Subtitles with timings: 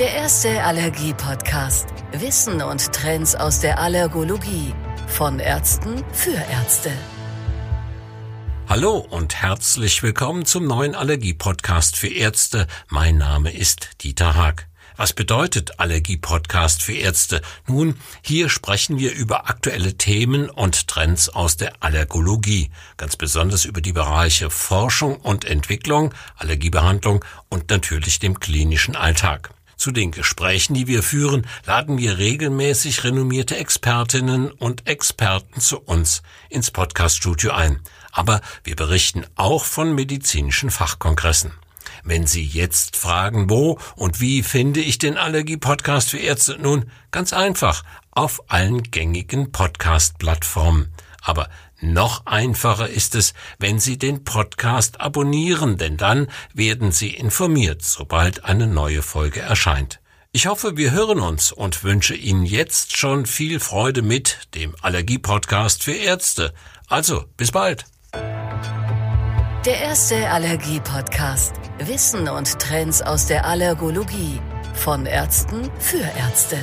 [0.00, 1.86] Der erste Allergie-Podcast.
[2.10, 4.74] Wissen und Trends aus der Allergologie.
[5.06, 6.90] Von Ärzten für Ärzte.
[8.68, 12.66] Hallo und herzlich willkommen zum neuen Allergie-Podcast für Ärzte.
[12.88, 14.66] Mein Name ist Dieter Haag.
[14.96, 17.40] Was bedeutet Allergie-Podcast für Ärzte?
[17.68, 23.80] Nun, hier sprechen wir über aktuelle Themen und Trends aus der Allergologie, ganz besonders über
[23.80, 29.54] die Bereiche Forschung und Entwicklung, Allergiebehandlung und natürlich dem klinischen Alltag.
[29.76, 36.22] Zu den Gesprächen, die wir führen, laden wir regelmäßig renommierte Expertinnen und Experten zu uns
[36.48, 37.80] ins Podcaststudio ein.
[38.12, 41.52] Aber wir berichten auch von medizinischen Fachkongressen.
[42.02, 46.58] Wenn Sie jetzt fragen, wo und wie finde ich den Allergie-Podcast für Ärzte?
[46.60, 50.92] Nun, ganz einfach, auf allen gängigen Podcast-Plattformen.
[51.24, 51.48] Aber
[51.80, 58.44] noch einfacher ist es, wenn Sie den Podcast abonnieren, denn dann werden Sie informiert, sobald
[58.44, 60.00] eine neue Folge erscheint.
[60.32, 65.82] Ich hoffe, wir hören uns und wünsche Ihnen jetzt schon viel Freude mit dem Allergie-Podcast
[65.82, 66.52] für Ärzte.
[66.88, 67.86] Also, bis bald.
[69.64, 71.54] Der erste Allergie-Podcast.
[71.78, 74.40] Wissen und Trends aus der Allergologie.
[74.74, 76.58] Von Ärzten für Ärzte.